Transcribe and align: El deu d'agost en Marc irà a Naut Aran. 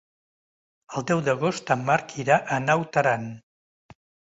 El 1.01 1.05
deu 1.11 1.21
d'agost 1.29 1.71
en 1.77 1.85
Marc 1.93 2.19
irà 2.25 2.41
a 2.57 2.61
Naut 2.67 3.03
Aran. 3.07 3.33